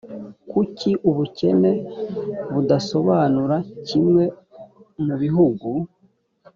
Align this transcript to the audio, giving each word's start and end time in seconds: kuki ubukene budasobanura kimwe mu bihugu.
kuki 0.51 0.89
ubukene 1.09 1.71
budasobanura 2.53 3.57
kimwe 3.87 4.23
mu 5.05 5.15
bihugu. 5.21 5.69